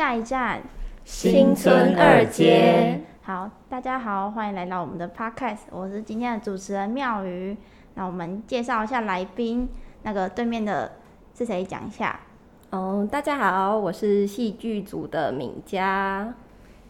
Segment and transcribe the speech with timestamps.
[0.00, 0.62] 下一站
[1.04, 3.02] 新村二街。
[3.20, 7.54] 好，大家好，欢迎来到我们的 podcast，我是今天的主持人妙瑜。
[7.96, 9.68] 那我们介绍一下来宾，
[10.04, 10.90] 那个对面的
[11.36, 11.62] 是谁？
[11.62, 12.18] 讲一下。
[12.70, 16.32] 哦，大家好，我是戏剧组的敏佳。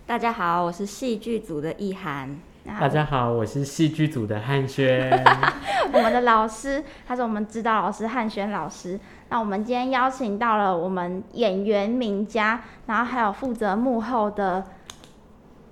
[0.06, 2.38] 大家好，我是戏剧组的意涵。
[2.79, 5.11] 大家好，我是戏剧组的汉轩。
[5.92, 8.98] 我们的老师，他是我们指导老师汉轩老师。
[9.28, 14.64] 那我们今天邀请到了我们演员名家，然后还有负责幕后的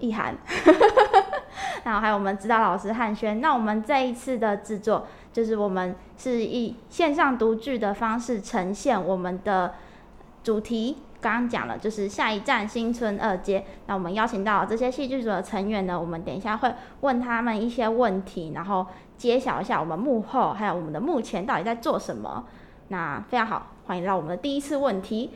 [0.00, 0.34] 意涵，
[1.84, 3.40] 然后还有我们指导老师汉轩。
[3.40, 9.74] 那我们这一次的制作，就是我们是以线上读剧的方式呈现我们的
[10.42, 10.98] 主题。
[11.20, 13.64] 刚刚讲了，就是下一站新村二街。
[13.86, 18.86] 那我们邀请到这些戏剧组的成员呢，我们等一下会问他们一些问题，然后
[19.16, 22.44] 揭晓一下我们幕后还有我们的幕前到底在做什么。
[22.88, 25.30] 那非常好，欢迎到我们的第一次问题。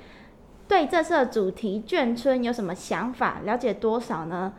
[0.69, 3.41] 对这次的主题眷村有什么想法？
[3.45, 4.55] 了解多少呢？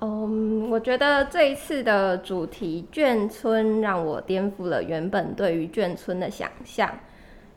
[0.00, 6.90] 嗯，我觉得这一次的主题眷村让我颠覆了原本对于眷村的想象。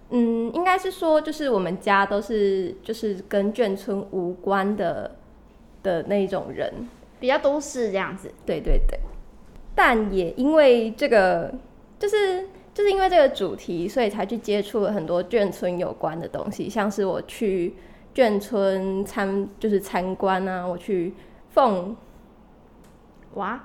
[0.09, 5.16] 嗯，应该是说，就是我们家都是就是跟眷村无关的
[5.82, 6.72] 的那种人，
[7.20, 8.32] 比较都市这样子。
[8.45, 9.00] 对对对，
[9.73, 11.52] 但也因为这个，
[11.98, 17.76] 就是就是因为这个主题，所以才去接触了很多眷村有关的东西，像是我去
[18.14, 21.14] 眷村参就是参观啊，我去
[21.50, 21.95] 凤
[23.34, 23.60] 哇，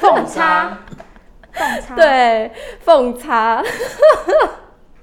[0.00, 0.78] 凤叉，
[1.52, 3.62] 凤叉，对，凤叉。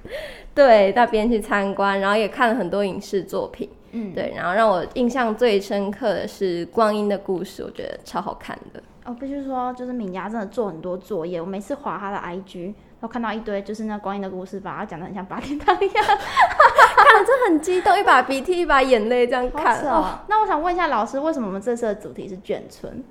[0.54, 3.68] 对，那边去参观，然后也看了很多影视作品。
[3.92, 8.82] 嗯，对，然后让我印象最深刻的是《光阴的故事》，我觉得超好看的。
[9.04, 11.40] 哦，必须说，就是敏佳真的做很多作业。
[11.40, 19.78] 我每次划他的 IG，都看到一堆，就是那《光阴的故事》，把它讲的很像八点档一样， 看了就很激动，一把鼻涕一把眼泪这样看。
[19.86, 23.02] 哦，那我想问一下老师，为什么我们这次的主题是眷村？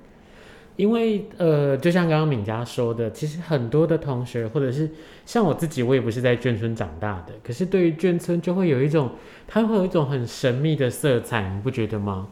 [0.76, 4.90] 因为呃，就像刚刚敏佳说的，其实很多的同学，或者是
[5.26, 9.10] 像我自己，我也不是在眷村长大的，可是对于眷村就会有一种，
[9.46, 12.28] 它会有一种很神秘的色彩，你不觉得吗？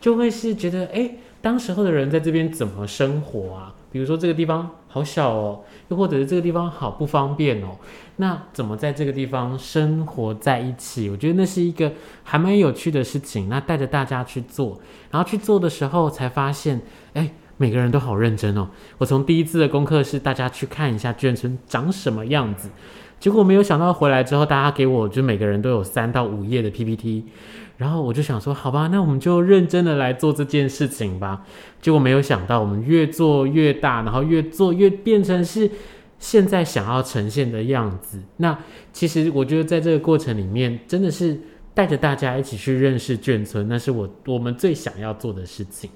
[0.00, 3.74] 就会是觉得，哎，当时候的人在这边怎么生活啊？
[3.90, 7.68] 比如说这个地方好小哦，又或者是这个地方好不方便哦，
[8.16, 11.08] 那怎么在这个地方生活在一起？
[11.08, 11.90] 我觉得那是一个
[12.22, 13.48] 还蛮有趣的事情。
[13.48, 14.78] 那带着大家去做，
[15.10, 16.82] 然后去做的时候才发现，
[17.14, 17.32] 哎。
[17.58, 18.68] 每个人都好认真哦！
[18.96, 22.70] 我从第一次的功课是大家去看一下眷村长什么样子，
[23.20, 27.24] 结果没有想到回来之后，大家给我就每个人都有三到五页的 PPT，
[27.76, 31.44] 然后我就想说，好吧，那我们就认真的来做这件事情吧。
[31.82, 35.68] 结果没有想到，我们越做越大，然后越做越变成是
[36.20, 38.22] 现在想要呈现的样子。
[38.36, 38.56] 那
[38.92, 41.36] 其实我觉得在这个过程里面，真的是
[41.74, 45.90] 带着大家一起去认识眷村，那是我我们最想要做的事情。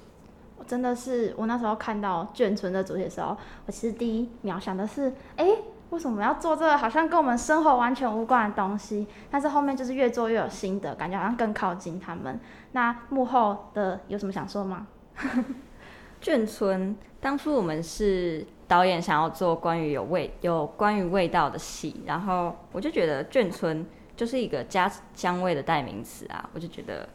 [0.67, 3.35] 真的是，我那时候看到眷村的主题的时候，
[3.65, 5.47] 我其实第一秒想的是，哎，
[5.89, 6.77] 为什么要做这个？
[6.77, 9.07] 好像跟我们生活完全无关的东西。
[9.29, 12.39] 但是后面就是越做越有心得，感觉好像更靠近他们。
[12.71, 14.87] 那幕后的有什么想说吗？
[16.21, 23.85] 眷村当初我们是导演想要做关于有味、有关于味道的戏，然后我就觉得眷村
[24.15, 27.07] 就是一个家乡味的代名词啊，我就觉得。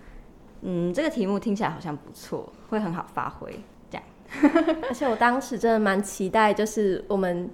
[0.62, 3.50] 嗯，这个题目听起来好像不错，会很好发挥
[3.91, 4.04] 这样。
[4.88, 7.48] 而且我当时真的蛮期待，就是我们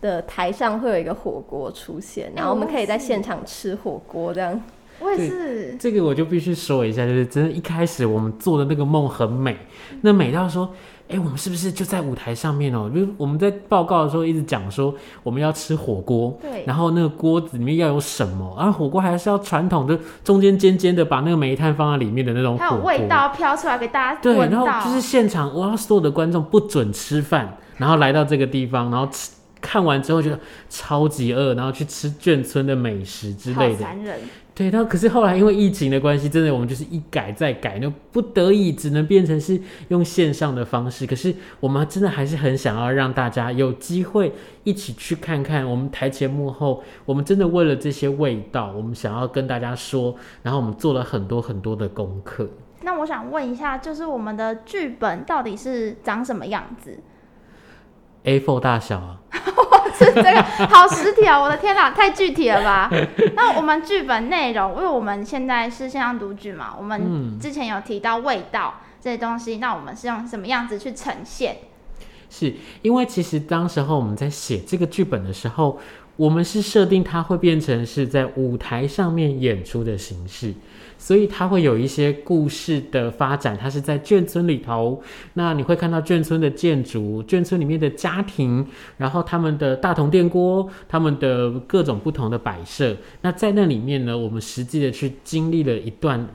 [0.00, 4.60] 的台上会有一个火锅出现，然后我们可以在现场吃火锅这样。
[5.00, 9.56] 我也是，这个我就必须说一下，就是真的，一开始我们做的那个梦很美，
[10.02, 10.70] 那美到说。
[11.10, 12.90] 哎，我们是不是就在舞台上面哦？
[12.94, 18.54] 就我们在报告的时候一直讲说我们要吃火锅，对，然后那个锅子里面要有什么？
[18.58, 30.38] 然后火锅还是要传统的，中间尖尖的，把那个煤炭放在里面的那种，还有味道飘出来给大家对，然后就是现场，我要所有的观众不准吃饭，然后来到这个地方，然后吃看完之后觉得
[30.68, 33.76] 超级饿，然后去吃眷村的美食之类的。
[33.76, 34.18] 残忍。
[34.54, 41.06] 对，然后可是后来因为疫情的关系，真的我们就是一改再改，那不得已只能变成是用线上的方式。
[41.06, 44.32] 可是我们真的还是很想要让大家有机会
[44.64, 46.82] 一起去看看我们台前幕后。
[47.04, 52.48] 我们真的为了这些味道，我们想要跟大家说，然后我们做了很多很多的功课。
[52.82, 56.98] 那我想问一下，就是我们的剧本到底是长什么样子
[58.24, 59.16] ？A4 大小啊。
[59.98, 61.36] 是这个好实体啊！
[61.36, 62.88] 我的天哪，太具体了吧？
[63.34, 71.56] 那我们剧本内容，因为我们现在是线上读剧嘛，我们之前有提到味道这些东西，那我们是用什么样子去呈现？
[72.30, 75.76] 是因为其实当时候我们在写这个剧本的时候，
[76.14, 80.54] 我们是设定它会变成是在舞台上面演出的形式，
[80.98, 85.00] 所以它会有一些故事的发展，它是在眷村里头。
[85.32, 88.66] 那你会看到眷村的建筑、眷村里面的家庭，
[88.98, 92.96] 然后他们的大铜电锅、他们的各种不同的摆设。
[93.22, 96.28] 那在那里面呢，我们实际的去经历了一段。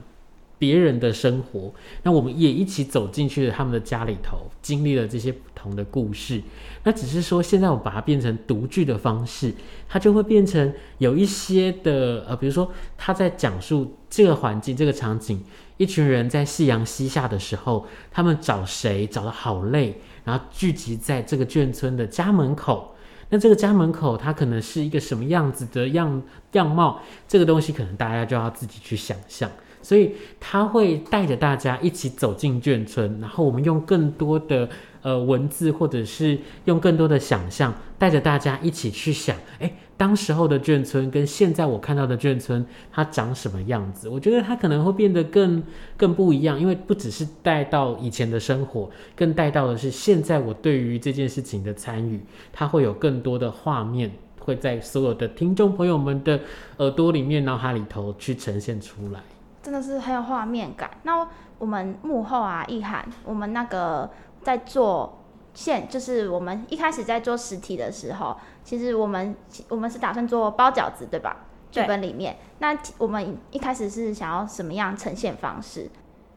[0.56, 1.74] 别人的生活，
[2.04, 5.34] 那我们也一起走进去了他们的家里头，经历了这些
[5.64, 6.42] 同的故事。
[6.82, 9.54] 那只是说，现在我把它变成独剧的方式，
[9.88, 15.42] 它就会变成有一些的呃，比如说他在讲述这个环境、这个场景，
[15.78, 22.94] 一群人在夕阳西下的时候，他们找谁找的好累，然后聚集在这个眷村的家门口。
[23.30, 26.22] 那这个家门口，它可能是一个什么样子的样
[26.52, 27.00] 样貌？
[27.26, 29.50] 这个东西可能大家就要自己去想象。
[29.84, 34.66] 所以他会带着大家一起走进眷村，然后我们用更多的
[35.02, 44.08] 呃文字，或者是用更多的想象，带着大家一起去想，哎，当时候的眷村跟现在我看到的眷村，它长什么样子？
[44.08, 45.62] 我觉得它可能会变得更
[45.98, 52.18] 更不一样，因为不只是带到以前的生活，更带到的是现在我对于这件事情的参与，
[52.50, 56.40] 它会有更多的画面会在所有的听众朋友们的
[56.78, 59.20] 耳朵里面、脑海里头去呈现出来。
[59.64, 60.90] 真的是很有画面感。
[61.02, 61.26] 那
[61.58, 64.10] 我们幕后啊，意涵，我们那个
[64.42, 65.24] 在做
[65.54, 69.34] 现，就是我们一开始在做实体的时候，其实我们
[69.68, 71.36] 我们是打算做包饺子，对吧？
[71.70, 75.90] 剧本里面，那我们一开始是想要什么样呈现方式？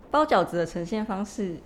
[0.10, 1.58] 包饺子的呈现方式，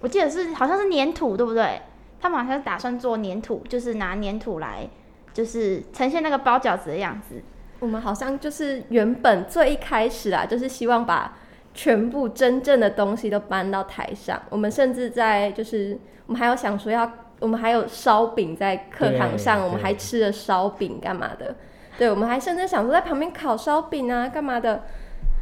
[0.00, 1.82] 我记得是好像是粘土，对不对？
[2.20, 4.88] 他们好像是打算做粘土，就是拿粘土来，
[5.32, 7.42] 就是呈现那个包饺子的样子。
[7.80, 11.36] 我们好像就是原本最一开始啊，就是希望把
[11.72, 14.40] 全部真正的东西都搬到台上。
[14.50, 21.56] 我们甚至在就是我们还有想说要，我们还有烧饼在课堂上，我们还吃了烧饼干嘛的？
[21.98, 24.82] 对，我们还甚至想说在旁边烤烧饼啊，干嘛的？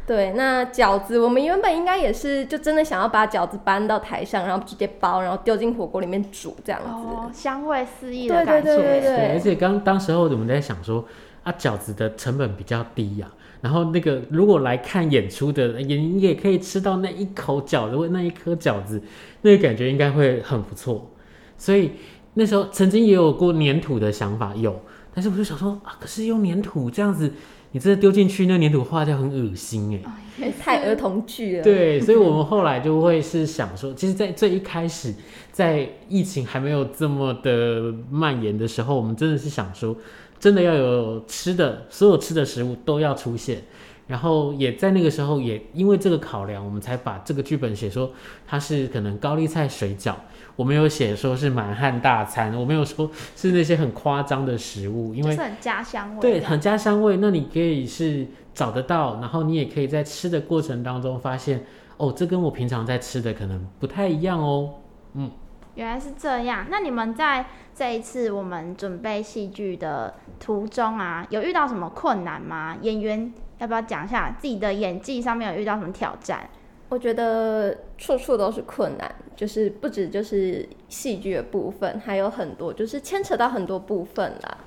[0.07, 8.75] 对，那饺子我们原本应该也是就真的想要把饺子搬到台上，然后直接包，然后丢进火锅里面煮这样子，香味四溢的感觉。
[8.75, 11.03] 对对对对对，而且刚当时候我们在想说。
[11.49, 13.27] 啊，饺子的成本比较低呀，
[13.61, 19.01] 然后那个如果来看演出的，也你也可以吃到那一口饺子或那一颗饺子，
[19.41, 21.09] 那个感觉应该会很不错。
[21.57, 21.91] 所以
[22.35, 24.79] 那时候曾经也有过粘土的想法，有，
[25.11, 27.33] 但是我就想说啊，可是用粘土这样子，
[27.71, 29.99] 你真的丢进去，那粘土化掉很恶心
[30.39, 31.63] 哎，太儿童剧了。
[31.63, 35.13] 对，所以我们后来就会是想说，其实，在最一开始，
[35.51, 39.97] 在疫情还没有这么的蔓延的时候，我们真的是想说。
[40.39, 43.61] 真的要有吃的，所有吃的食物都要出现，
[44.07, 48.09] 然后也在那个时候，也因为这个考量，我们才把这个剧本写说
[48.47, 50.15] 它是可能高丽菜水饺，
[50.55, 57.17] 我没有写说是满汉大餐，我没有说是那些很夸张的食物，因为很家乡味，对，很家乡味。
[57.17, 61.65] 那你可以是找得到，然后你也可以在吃的过程当中发现，
[61.97, 64.75] 哦，这跟我平常在吃的可能不太一样哦，
[65.15, 65.29] 嗯。
[65.79, 66.67] 原来是这样。
[66.69, 72.77] 那你们在这一次我们准备戏剧的途中啊，有遇到什么困难吗？
[72.81, 76.49] 演员要不要讲一下自己的演技上面有遇到什么挑战？
[76.89, 84.57] 我觉得处处都是困难，就是不止就是戏剧的部分，还有很多就是牵扯到很多部分啦。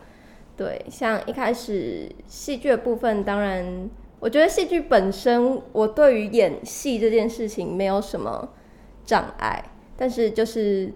[0.57, 8.49] 对，像一开始戏剧的部分，当然我觉得戏剧本身，我对于演戏这件事情没有什么
[9.05, 9.63] 障碍。
[9.95, 10.93] 但是就是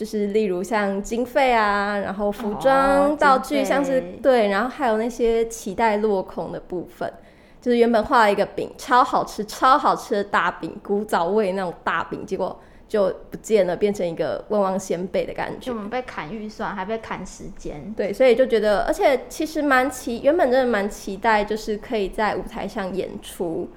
[0.00, 7.12] 就是例如像经费啊，然后服装道具，像是对，然后还有那些期待落空的部分，
[7.60, 15.66] 就是原本画了一个饼，超好吃、超好吃的大饼，古早味那种大饼，结果就不见了，变成一个旺旺仙贝的感觉。
[15.66, 17.92] 就我们被砍预算，还被砍时间。
[17.94, 23.68] 对，所以就觉得，而且其实蛮期，原本真的蛮期待，就是可以在舞台上演出。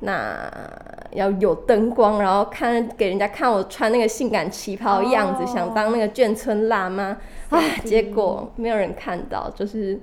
[0.00, 0.50] 那
[1.12, 7.16] 要有灯光，然后看给人家看我穿那个性感旗袍的样子，想当那个眷村辣妈，
[7.48, 9.98] 啊，结果没有人看到，就是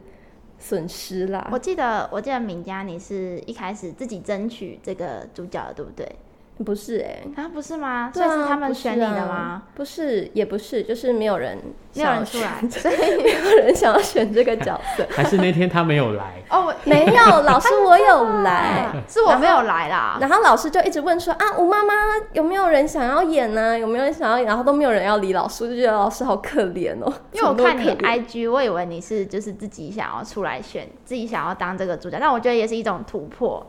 [0.59, 1.47] 损失啦。
[1.51, 6.15] 我记得，我记得敏佳，你是一开始自己争取这个主角的，对不对？
[6.63, 8.09] 不是哎，啊不是吗？
[8.13, 9.63] 所以是他们选你的吗？
[9.75, 11.57] 不是，也不是，就是没有人，
[11.93, 15.05] 没有人出来， 所以没有人想要选这个角色。
[15.09, 16.41] 还是那天他没有来？
[16.49, 20.17] 哦， 没有，老师我有来， 是我没有来啦。
[20.21, 21.93] 然后老师就一直问说啊，吴妈妈
[22.31, 23.77] 有没有人想要演呢？
[23.77, 24.47] 有没有人想要演？
[24.47, 27.11] 然后都没有人要理老师，就觉得老师好可怜哦。
[27.33, 33.65] 因为我看你 IG，我以为你是就是自己想要出来选，自己想要当这个主角，但我觉得也是一种突破。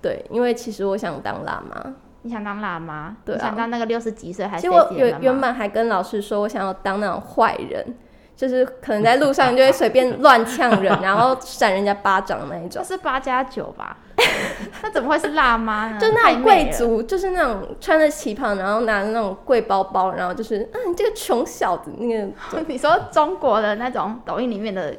[0.00, 3.16] 对，因为其实我想当辣妈，你想当辣妈？
[3.24, 7.96] 对啊想当那个六十几岁还其实我原原本还跟老师说，我想要当那种坏人，
[8.36, 12.82] 就是可能在路上就会随便 乱呛人，然后扇人家巴掌那一种。
[12.82, 13.96] 这是八加九吧？
[14.82, 15.98] 那怎么会是辣妈呢？
[16.00, 24.92] 就那种贵族，就是那种穿着旗袍，然后拿着那种贵包包，然后就是嗯，你这个穷小子，那个你说中国的那种抖音里面的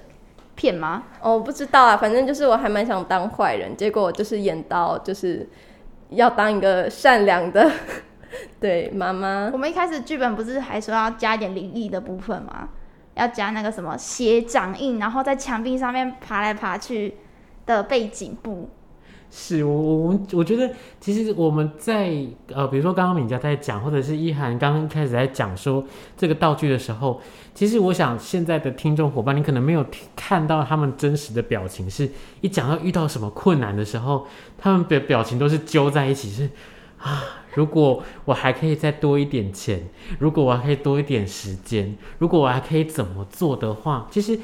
[0.59, 1.03] 片吗？
[1.21, 5.47] 哦，我不知道啊，反正就是我还蛮想当坏人，结果我就是演到就是
[6.09, 7.71] 要当一个善良的
[8.59, 9.57] 对妈妈我。
[9.57, 12.67] 们一开始剧本不是还说要加一点灵异的部分吗？
[13.15, 17.15] 要加那个什么血掌印，然后在墙壁上面爬来爬去
[17.65, 18.69] 的背景布。
[19.31, 25.83] 是我我我我觉得，其实我们在呃，比如说刚刚敏佳在讲，或者是一涵刚刚开始在讲说
[26.17, 27.21] 这个道具的时候，
[27.53, 32.09] 其实我想现在的听众伙伴，你可能没有看到他们真实的表情，是
[32.41, 34.25] 一讲到遇到什么困难的时候，
[34.57, 36.49] 他们的表情都是揪在一起，是
[36.97, 44.37] 啊，如果我还可以再多一点钱，如果我还可以多一点时间，如果我还可以怎么做的话，其实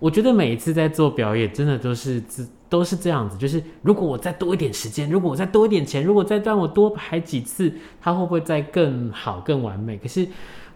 [0.00, 9.98] 我觉得每一次在做表演，真的都是自都是这样子，就是如果我再多一点时间，如果我再多一点钱，如果再让我多排几次，它会不会再更好、更完美？
[9.98, 10.26] 可是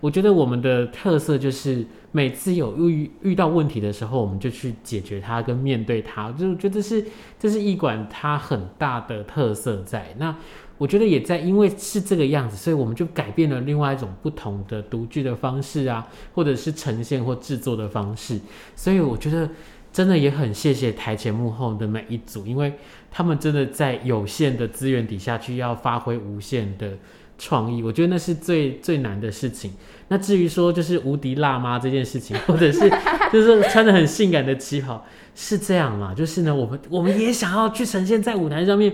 [0.00, 7.04] 我觉得我们的特色就是每次有遇遇到问题的时候，我们就去解决它跟面对它，就我觉得是
[7.38, 10.36] 这是艺馆它很大的特色在那。
[10.76, 18.40] 我觉得也在，因为是这个样子，所以我们就改变了另外一种不同的独剧的方式啊，或者是呈现或制作的方式。
[18.74, 19.48] 所以我觉得
[19.92, 22.72] 真的也很谢谢台前幕后的每一组，因为
[23.10, 26.98] 他们真的在有限的资源底下去要发挥无限的
[27.38, 29.72] 创意，我觉得那是最最难的事情。
[30.08, 32.90] 那至于说就是无敌辣妈这件事情，或者是
[33.32, 35.02] 就是穿的很性感的旗袍，
[35.34, 36.12] 是这样嘛？
[36.12, 38.92] 就是呢，我们我们也想要去呈现在舞台上面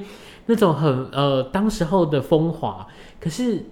[0.51, 2.85] 那种很呃当时候的风华，
[3.21, 3.65] 可是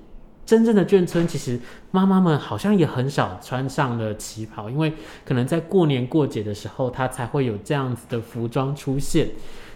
[0.47, 1.59] 真正的眷村，其实
[1.91, 4.93] 妈妈们好像也很少穿上了旗袍，因为
[5.25, 9.29] 可能在过年过节的时候，她才会有这样子的服装出现。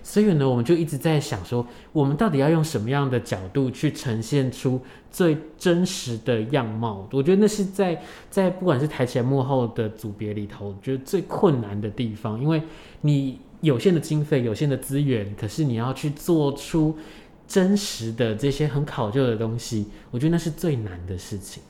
[0.05, 4.81] 所以呢，我们就一直在想说，我们到底要用什么样的角度去呈现出
[5.11, 7.07] 最真实的样貌？
[7.13, 12.63] 我觉得那是在在不管是台前幕后的组别里头，我觉得最困难的地方，因为
[13.03, 16.99] 你有限的经费、有限的资源，可是你要去做出
[17.47, 21.63] 真实的这些很考究的东西，我觉得那是最难的事情。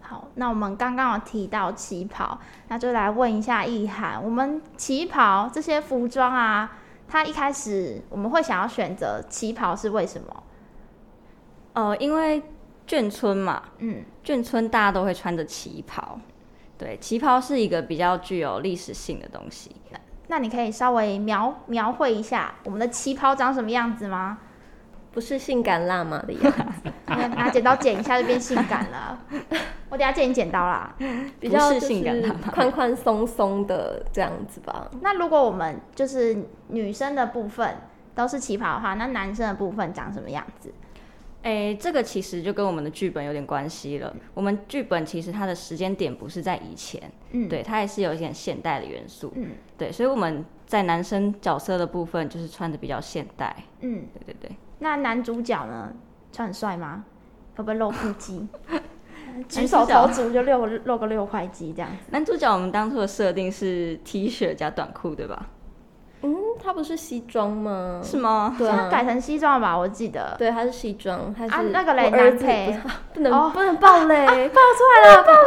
[0.00, 2.38] 好，那我们刚刚有提到旗袍，
[2.68, 6.78] 那就来问一下意涵，我们旗袍这些服装啊，
[7.08, 10.42] 它一开始我们会想要选择旗袍是为什么？
[11.72, 12.42] 呃，因为
[12.86, 16.20] 眷村嘛，嗯，眷村大家都会穿着旗袍，
[16.76, 19.70] 对，旗袍是一个比较具有历史性的东西。
[20.28, 24.38] 那你可以稍微描描绘一下我们的旗袍长什么样子吗？
[25.10, 29.18] 不是性感辣妈的样子， 拿拿剪刀剪一下就变性感了。
[29.88, 30.94] 我等下借你剪刀啦。
[31.40, 34.88] 比较就不是性感是辣妈宽宽松松的这样子吧。
[35.00, 36.36] 那如果我们就是
[36.68, 37.76] 女生的部分
[38.14, 40.72] 都是旗袍的话，那男生的部分长什么样子？
[41.42, 44.14] 诶，这个其实就跟我们的剧本有点关系了。
[44.34, 54.04] 我们剧本其实它的时间点不是在以前，嗯，，对，它也是有一点现代的元素，嗯对，所以我们在男生角色的部分就是穿的比较现代，嗯。
[54.12, 54.56] 对对对。
[54.80, 55.92] 那男主角呢，
[56.32, 57.04] 穿很帅吗？
[57.56, 58.46] 会不会露腹肌？
[59.48, 61.96] 举手投足就露露个六块肌这样子。
[62.10, 65.50] 男主角我们当初的设定是 T 恤加短裤，对吧？
[66.22, 68.00] 嗯，他不是西装吗？
[68.02, 68.54] 是吗？
[68.58, 69.76] 对啊，现在改成西装了吧？
[69.78, 70.34] 我记得。
[70.38, 74.16] 对，他是西装，他是啊那个嘞我儿子男配不 不能、哦不能爆雷，
[74.48, 75.38] 爆出来了， 爆雷！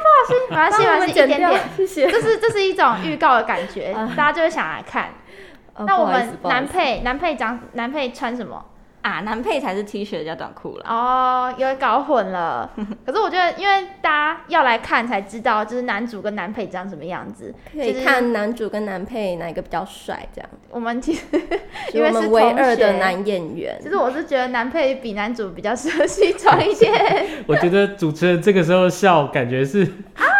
[0.00, 1.60] 不好意思，没关系，没帮我关系，一点点。
[1.76, 2.10] 谢谢。
[2.10, 5.10] 这是这是一种预告的感觉，大家就会想来看。
[5.76, 8.64] 哦那我们男配男配长男配穿什么？
[9.04, 10.84] 啊，男配才是 T 恤加短裤了。
[10.88, 12.70] 哦，有点搞混了。
[13.04, 17.54] 可是我觉得，因为大家要来看才知道，就是男主跟男配长什么样子。
[17.70, 20.48] 可以看男主跟男配哪一个比较帅，这样。
[20.70, 21.22] 我们其实
[21.92, 23.90] 因为是我们唯二的男演员其。
[23.90, 26.90] 实我是觉得男配比男主比较适合西装一些。
[27.46, 29.86] 我觉得主持人这个时候笑，感觉是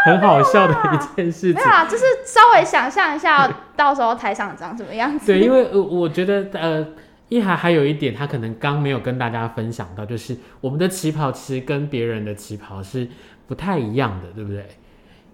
[0.07, 1.69] 很好笑的一件事情没有。
[1.69, 5.27] 啊，就是稍微想象一下，到时候台上长什么样子。
[5.27, 6.87] 对，因为呃，我觉得呃，
[7.29, 13.09] 一涵还有一点，他可能刚没有跟大家分享到，就是我们的旗袍其实跟别人的旗袍是
[13.47, 14.67] 不太一样的，对不对？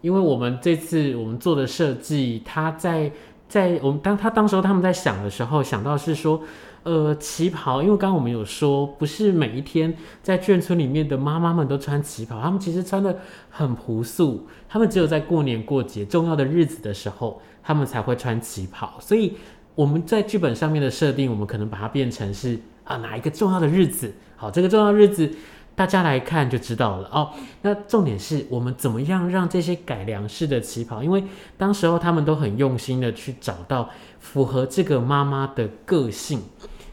[0.01, 3.11] 因为我们这次我们做的设计，他在
[3.49, 6.41] 在我们当他当时候他们在想的时候，想到是说，
[6.85, 13.19] 呃，旗袍，因为刚刚我们有说，不是每一天在眷村里面的妈妈们都穿旗袍，她们其实穿的
[13.51, 19.35] 很朴素，她们只有在过年过节重要的日子的时候，她们才会穿旗袍，所以
[19.75, 24.13] 我们在剧本上面的设定，我们可能把它变成是啊哪一个重要的日子？
[24.37, 25.31] 好，这个重要日子
[25.75, 27.31] 大家来看就知道了哦。
[27.63, 31.23] 那重点是我们怎么样让这些改良式的旗袍，因为
[31.57, 36.43] 当时候他们都很用心的去找到符合这个妈妈的个性，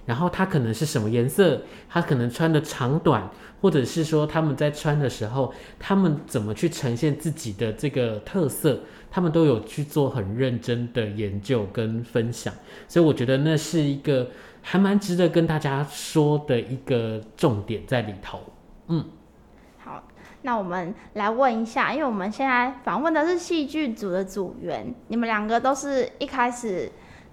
[0.08, 3.30] 然后他可能是什么颜色，他可能穿的长短，
[3.62, 8.80] 或者是说他们在穿的时候，他们怎么去呈现自己的这个特色，
[9.12, 12.54] 他们都有去做很认真的研究跟分享，
[12.88, 14.30] 所以我觉得那是一个
[14.62, 18.40] 还蛮值得跟大家说的一个重点在里头。
[18.88, 19.04] 嗯，
[19.84, 20.02] 好，
[20.42, 26.90] 那我们来问一下，因为我们现在访问的是戏剧组的组员，你们两个都是一开始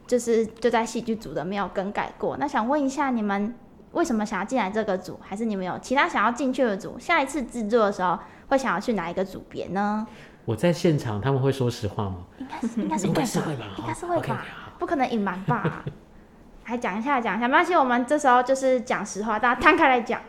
[0.07, 2.37] 就是就在戏剧组的，没有更改过。
[2.39, 3.55] 那想问一下，你们
[3.93, 5.19] 为什么想要进来这个组？
[5.23, 6.99] 还是你们有其他想要进去的组？
[6.99, 8.19] 下一次制作的时候
[8.49, 10.07] 会想要去哪一个组别呢？
[10.45, 12.17] 我在现场他们会说实话吗？
[12.39, 12.47] 应
[12.89, 14.47] 该是应该是应会吧，该是会吧，应该是会吧，
[14.79, 15.83] 不可能隐瞒吧？
[16.67, 20.21] 来讲一下，讲一下，没关系，我们这时候就是讲实话，大家摊开来讲，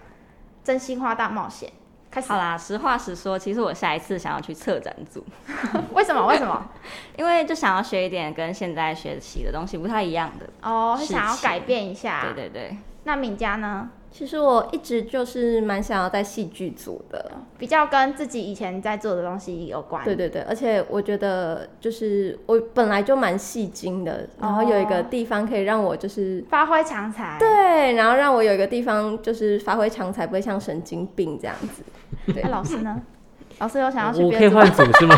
[0.64, 1.70] 真心话大冒险，
[2.16, 2.38] 开始好。
[2.38, 5.22] 啦，实话实说，其实我下一次想要去策展组，
[5.92, 6.26] 为什么？
[6.28, 6.66] 为什么？
[7.20, 10.48] 因为就想要学一点跟现在学习的东西不太一样的。
[10.62, 12.22] 哦，是想要改变一下。
[12.24, 13.90] 对对对，那敏佳呢？
[14.18, 20.06] 其实我一直就是蛮想要在戏剧组的，比较跟自己以前在做的东西有关。
[20.06, 27.38] 对对对，而且我觉得就是我本来就蛮戏精的，然后有一个哦地方可以让我就是发挥长才。
[27.38, 31.84] 对，然后让我有一个地方就是发挥长才，不会像神经病这样子。
[32.34, 33.02] 对那、，老师呢？
[33.60, 34.48] 老师有想要去我可以？
[34.48, 35.18] 换组是吗？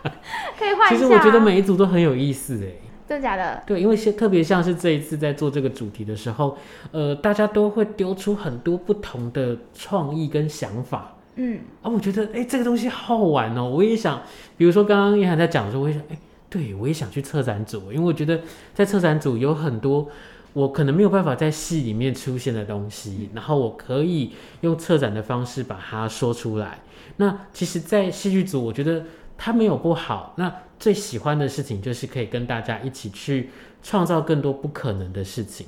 [0.58, 0.94] 可以换一下。
[0.94, 2.68] 其实我觉得每一组都很有意思哎。
[3.06, 3.62] 真的假的？
[3.66, 6.56] 对，因为像特别像是这一次在做这个主题的时候，
[6.90, 14.22] 呃，大家都会丢出很多不同的创意跟想法嗯，啊，我觉得哎、这个东西好好玩哦，我也想，
[14.56, 16.18] 比如说刚刚叶涵在讲的时候，我也想，哎、
[16.48, 18.40] 对我也想去策展组，因为我觉得
[18.72, 20.08] 在策展组有很多
[20.52, 24.30] 我可能没有办法在戏里面出现的东西，然后我可以
[24.60, 26.78] 用策展的方式把它说出来。
[27.16, 29.04] 那其实，在戏剧组，我觉得
[29.36, 30.34] 它没有不好。
[30.36, 33.50] 那最喜欢的事情就是可以跟大家一起去
[33.82, 35.66] 创造更多不可能的事情。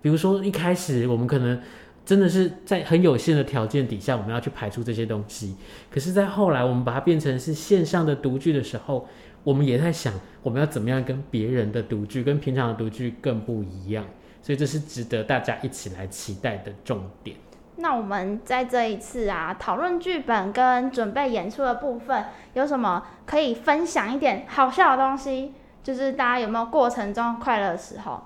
[0.00, 1.60] 比如说一开始我们可能
[2.04, 5.56] 真的是在很有限的条件底下，我们要去排出这些东西。
[5.90, 9.08] 可是，在后来我们把它变成是线上的独剧的时候，
[9.42, 14.04] 我们也在想我们要怎么样跟别人的独剧、跟平常的独剧更不一样。
[14.40, 17.36] 所以这是值得大家一起来期待的重点。
[17.76, 25.54] 那我们在这一次啊，讨论剧本跟准备演出的部分，有什么可以分享一点好笑的东西？
[25.82, 28.22] 就是大家有没有过程中快乐的时候？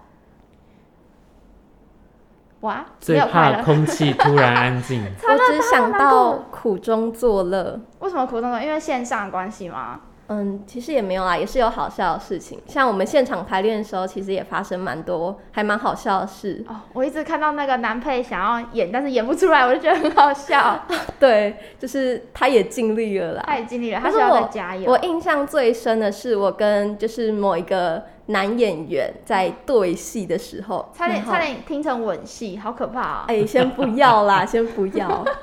[2.60, 5.02] 哇，最没有快乐，怕空气突然安静。
[5.26, 7.80] 我只想到苦中作乐。
[7.98, 8.60] 为什么苦中作？
[8.60, 10.00] 因为线上的关系吗？
[10.32, 12.62] 嗯，其实也没有啦，也是有好笑的事情。
[12.64, 16.64] 像我们现场排练的时候，其实也发生蛮多还蛮好笑的事。
[16.68, 20.86] 哦，我一直看到那个男配想要演，但是演不出来，我就觉得很好笑。
[21.18, 23.42] 对，就是他也尽力了啦。
[23.44, 24.88] 他也尽力了，他是我再加油。
[24.88, 35.24] 我印象最深的是，我跟就是某一个男演员在对戏的时候，差点差点听成吻戏，好可怕啊、哎、先不要啦，先不要。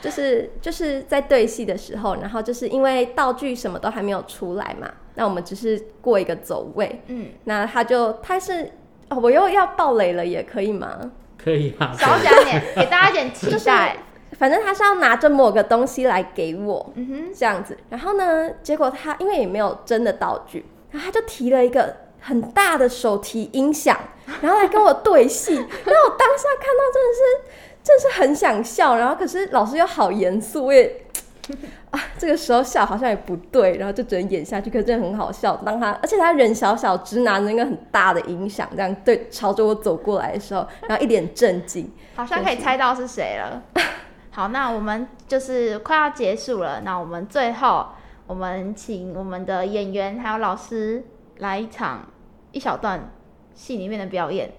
[0.00, 8.70] 就是就是在对戏的时候，然后就是因为道具什么都还没有出来嘛，那我们只是过一个走位，嗯，那他就他是
[9.08, 11.12] 哦，我又要爆雷了，也可以吗？
[11.36, 13.96] 可以啊，少讲点，给大家一点期待。
[14.38, 17.76] 反正他是要拿着某个东西来给我，嗯哼，这样子。
[17.88, 23.98] 然后呢，结果他因为也没有真的道具，然后他就提了一个很大的手提音响，
[24.40, 25.54] 然后来跟我对戏。
[25.56, 28.96] 然后我当下看到真的是，真的是很想笑。
[28.96, 31.04] 然后可是老师又好严肃，我也
[31.90, 34.70] 啊，这个时候笑好像也不对，然后就只能演下去。
[34.70, 35.56] 可是真的很好笑。
[35.56, 41.90] 当他而且他人小小只，拿着一个很大的影响，这样对朝着我走过来的时候，然后一脸震惊。
[42.14, 43.62] 好像可以猜到是谁了。
[44.30, 47.86] 好，那我们就是快要结束了，那我们最后
[48.28, 51.02] 我们请我们的演员还有老师
[51.38, 52.06] 来一场
[52.52, 53.10] 一小段
[53.54, 54.52] 戏里面的表演，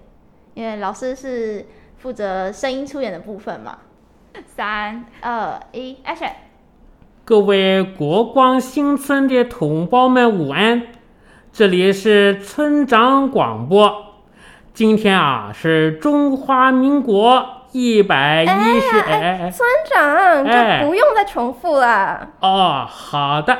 [0.56, 1.66] 因为老师是
[2.02, 3.78] 负责声音出演的部分嘛。
[4.44, 6.32] 三二一，action！
[7.24, 10.88] 各位国光新村的同胞们午安，
[11.54, 14.06] 这里是村长广播。
[14.74, 22.30] 今天啊是中华民国一百一十哎村长，哎就不用再重复了。
[22.40, 23.56] 哦，好的。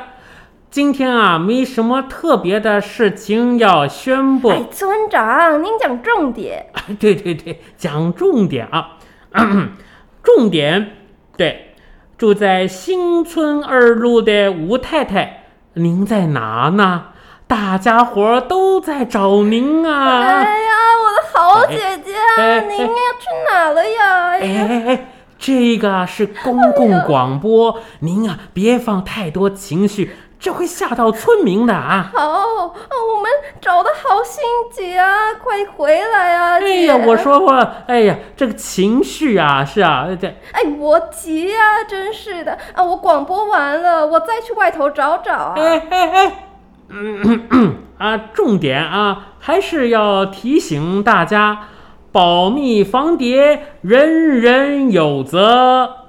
[0.72, 4.48] 今天啊没什么特别的事情要宣布。
[4.48, 6.64] 哎，村长，您讲重点。
[6.98, 8.96] 对对对，讲重点啊，
[10.24, 10.92] 重点
[11.36, 11.74] 对，
[12.16, 17.08] 住在新村二路的吴太太，您在哪呢？
[17.46, 20.20] 大家伙儿都在找您啊！
[20.22, 20.72] 哎呀，
[21.04, 24.28] 我的好姐姐啊，哎您要去哪了呀？
[24.30, 25.08] 哎哎呀哎哎，
[25.38, 32.10] 这个啊是公共广播，您啊别放太多情绪，这会吓到村民的啊。
[32.12, 32.74] 好，哦
[33.14, 35.08] 我们找的好心急啊，
[35.40, 36.58] 快回来啊！
[36.60, 42.82] 哎呀，我说过了，哎呀，这个情绪啊，是啊，这哎，我急呀、真是的啊！
[42.82, 45.54] 我广播完了，我再去外头找找啊。
[45.56, 46.48] 哎哎哎，
[46.88, 51.68] 嗯嗯 啊，重点啊，还是要提醒大家，
[52.10, 56.01] 保密防谍，人人有责。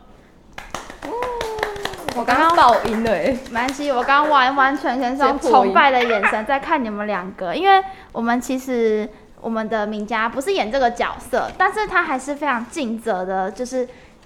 [2.23, 7.83] 我刚刚爆音了哎，没关系，我刚刚完完全全是用崇拜的眼神在看你们两个，因为
[8.13, 9.09] 我们其实
[9.41, 13.85] 我们的名家不是演这个角色，但是他还是非常尽责的，就是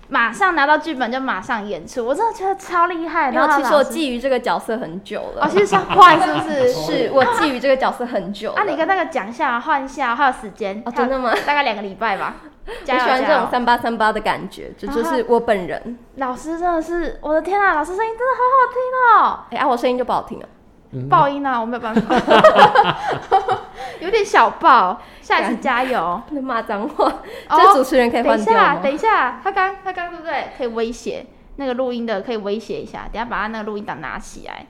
[0.10, 3.32] 马上拿到剧本就马上演出，我真的觉得超厉害。
[3.32, 5.44] 然后其实我觊觎这个角色很久了。
[5.44, 6.72] 哦，其实想换是不是？
[6.72, 8.62] 是我觊觎这个角色很久了。
[8.62, 11.34] 啊，你跟那个讲一下，换一下，还有时间哦真的吗？
[11.48, 12.36] 大概两个礼拜吧。
[12.82, 13.40] 我加油喜欢这！
[13.40, 15.98] 种三八三八的感觉，这就是我本人。
[16.16, 20.46] 老师真的是，我的天啊，老师声音真的好好哎、啊，我声音就不好听了。
[20.94, 22.16] 嗯音啊，我没有办法，
[24.00, 26.22] 有点小爆，下一次加油。
[26.30, 27.06] 不能骂脏话，
[27.50, 28.76] 哦这主持人可以等一下？
[28.78, 30.48] 等一下，他刚他刚对不对？
[30.58, 31.26] 可以威胁
[31.58, 34.66] 那个录音的，可以威胁一下，等下把他那个录音档拿起来。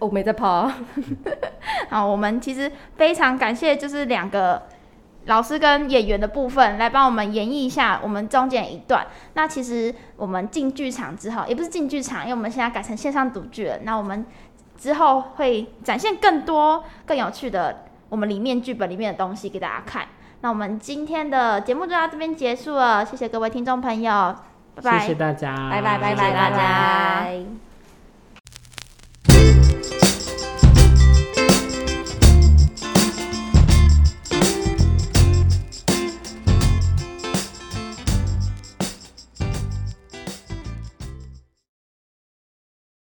[0.00, 0.76] 我没在跑啊。
[1.88, 4.60] 好，我们其实非常感谢，就是两个
[5.26, 9.06] 老师跟演员的部分来帮我们演绎一下我们中间一段。
[9.34, 13.78] 那其实我们进剧场之后，也不是进剧场，因为我们现在改成线上读剧了。
[13.84, 14.26] 那我们
[14.76, 20.06] 之后会展现更多更有趣的我们里面剧本里面的东西给大家看。
[20.40, 24.36] 那我们今天的节目就到这边结束了，谢谢各位听众朋友，
[24.74, 24.98] 拜拜。
[24.98, 27.73] 谢谢大家，拜拜拜拜谢谢大家拜拜